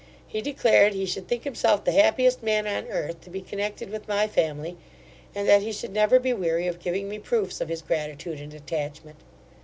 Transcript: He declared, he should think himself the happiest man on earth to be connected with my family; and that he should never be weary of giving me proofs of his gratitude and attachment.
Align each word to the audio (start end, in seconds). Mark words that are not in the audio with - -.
He 0.25 0.41
declared, 0.41 0.95
he 0.95 1.05
should 1.05 1.27
think 1.27 1.43
himself 1.43 1.85
the 1.85 1.91
happiest 1.91 2.41
man 2.41 2.65
on 2.65 2.87
earth 2.87 3.21
to 3.21 3.29
be 3.29 3.39
connected 3.39 3.91
with 3.91 4.07
my 4.07 4.27
family; 4.27 4.75
and 5.35 5.47
that 5.47 5.61
he 5.61 5.71
should 5.71 5.93
never 5.93 6.17
be 6.17 6.33
weary 6.33 6.65
of 6.65 6.79
giving 6.81 7.07
me 7.07 7.19
proofs 7.19 7.61
of 7.61 7.69
his 7.69 7.83
gratitude 7.83 8.39
and 8.39 8.51
attachment. 8.51 9.17